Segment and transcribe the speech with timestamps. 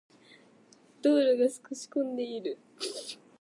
[1.03, 2.57] 道路が少し混んでいる。